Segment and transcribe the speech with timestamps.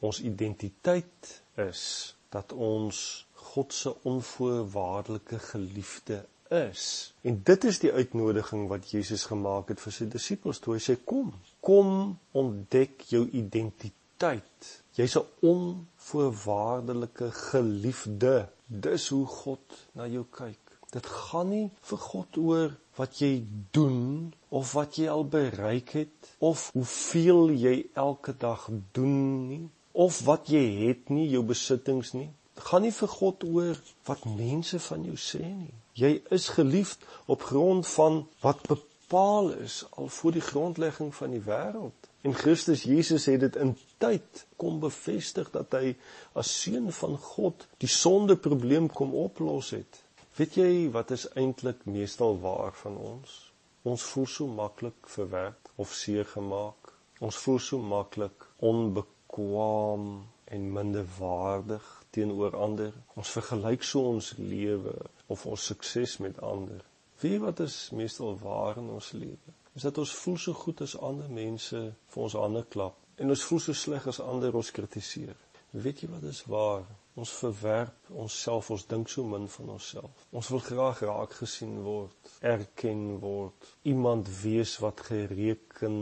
[0.00, 7.14] Ons identiteit is dat ons God se onvoorwaardelike geliefde is.
[7.20, 10.96] En dit is die uitnodiging wat Jesus gemaak het vir sy disippels toe hy sê
[11.04, 11.32] kom,
[11.64, 14.70] kom ontdek jou identiteit.
[14.98, 18.48] Jy's 'n onvoorwaardelike geliefde.
[18.66, 20.60] Dis hoe God na jou kyk.
[20.90, 26.36] Dit gaan nie vir God oor wat jy doen of wat jy al bereik het
[26.38, 29.66] of hoeveel jy elke dag doen nie
[29.96, 32.28] of wat jy het nie jou besittings nie.
[32.68, 33.78] Gaan nie vir God oor
[34.08, 35.72] wat mense van jou sê nie.
[35.96, 41.40] Jy is geliefd op grond van wat bepaal is al voor die grondlegging van die
[41.46, 42.10] wêreld.
[42.28, 45.94] En Christus Jesus het dit in tyd kom bevestig dat hy
[46.36, 50.02] as seun van God die sondeprobleem kom oplos het.
[50.36, 53.40] Weet jy wat is eintlik meestal waar van ons?
[53.88, 56.92] Ons voel so maklik verwerp of seer gemaak.
[57.24, 62.92] Ons voel so maklik onbekwaam en minderwaardig teenoor ander.
[63.14, 64.94] Ons vergelyk so ons lewe
[65.26, 66.84] of ons sukses met ander.
[67.20, 69.56] Wie wat is meestal waar in ons lewe?
[69.74, 71.80] Is dat ons voel so goed as ander mense
[72.12, 75.36] vir ons hande klap en ons voel so sleg as ander ons kritiseer.
[75.76, 76.84] Weet jy wat is waar?
[77.16, 80.24] Ons verwerp onsself, ons dink so min van onsself.
[80.36, 85.98] Ons wil graag raak gesien word, erken word, iemand wees wat gereken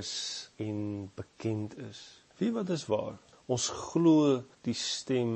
[0.00, 0.14] is
[0.60, 2.02] en bekend is.
[2.38, 3.18] Wie wat is waar?
[3.46, 5.34] Ons glo die stem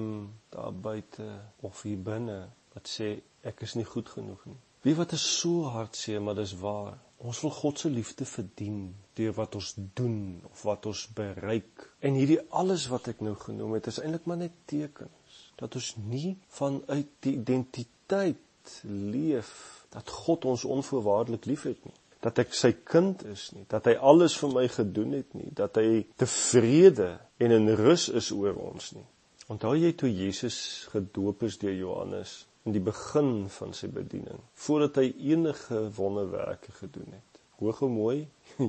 [0.51, 1.27] daar buite
[1.67, 2.39] of hier binne
[2.75, 3.13] wat sê
[3.47, 4.59] ek is nie goed genoeg nie.
[4.83, 6.97] Wie wat is so hartseer, maar dis waar.
[7.19, 8.81] Ons wil God se liefde verdien
[9.19, 11.87] deur wat ons doen of wat ons bereik.
[12.03, 15.93] En hierdie alles wat ek nou genoem het, is eintlik maar net tekens dat ons
[16.03, 19.51] nie vanuit die identiteit leef
[19.95, 23.65] dat God ons onvoorwaardelik liefhet nie dat ek sy kind is nie.
[23.71, 25.51] Dat hy alles vir my gedoen het nie.
[25.55, 29.07] Dat hy tevrede en in rus is oor ons nie.
[29.49, 30.59] Onthou jy toe Jesus
[30.93, 37.15] gedoop is deur Johannes in die begin van sy bediening voordat hy enige wonderwerke gedoen
[37.15, 37.41] het?
[37.63, 38.19] Hoor gou mooi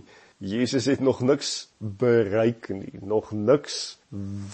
[0.53, 3.97] Jesus het nog niks bereik nie, nog niks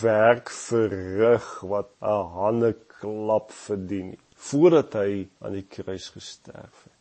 [0.01, 6.94] werk verrig wat 'n hande klap verdien nie, voordat hy aan die kruis gesterf het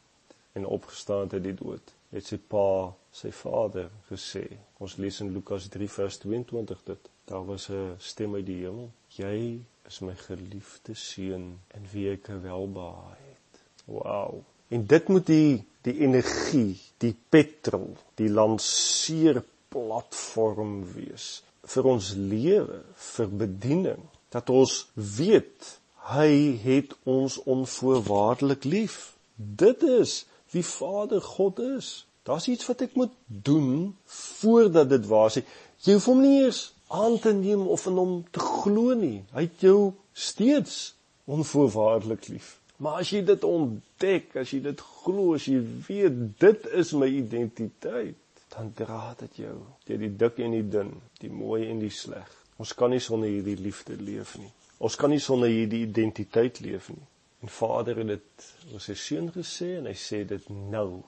[0.54, 1.92] en opgestaan uit die dood.
[2.14, 4.46] Het sy pa, sy vader gesê.
[4.78, 7.02] Ons lees in Lukas 3 vers 22 dit.
[7.30, 8.90] Daar was 'n stem uit die hemel.
[9.16, 13.60] Jy is my geliefde seun in wie ek welbehaag het.
[13.84, 14.34] Wow.
[14.68, 23.28] En dit moet die die energie, die petrol, die lanceerplatform wees vir ons lewe, vir
[23.28, 29.16] bediening, dat ons weet hy het ons onvoorwaardelik lief.
[29.36, 31.92] Dit is wie Vader God is.
[32.24, 33.92] Daar's iets wat ek moet doen
[34.40, 35.42] voordat dit waar is.
[35.84, 39.24] Jy hoef hom nie eers aan te neem of in hom te glo nie.
[39.34, 40.94] Hy het jou steeds
[41.28, 42.54] onvoorwaardelik lief.
[42.76, 47.08] Maar as jy dit ontdek, as jy dit glo, as jy weet dit is my
[47.10, 48.18] identiteit,
[48.54, 49.54] dan dra dit jou
[49.86, 50.92] deur die dik en die dun,
[51.22, 52.28] die mooi en die sleg.
[52.60, 54.50] Ons kan nie sonder hierdie liefde leef nie.
[54.84, 57.02] Ons kan nie sonder hierdie identiteit leef nie.
[57.44, 61.02] En Vader het dit oor sy seun gesê en hy sê dit nou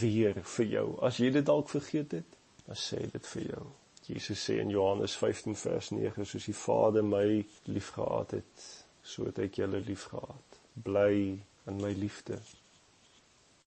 [0.00, 0.88] weer vir jou.
[1.06, 2.34] As jy dit dalk vergeet het,
[2.66, 3.62] dan sê dit vir jou.
[4.04, 7.24] Jesus sê in Johannes 15 vers 9 soos die Vader my
[7.72, 8.66] liefgehad het,
[9.00, 11.14] so het ek julle liefgehad bly
[11.72, 12.36] in my liefde.